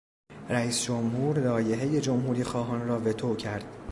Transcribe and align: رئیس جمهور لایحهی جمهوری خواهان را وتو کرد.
رئیس 0.49 0.83
جمهور 0.83 1.39
لایحهی 1.39 2.01
جمهوری 2.01 2.43
خواهان 2.43 2.87
را 2.87 2.99
وتو 2.99 3.35
کرد. 3.35 3.63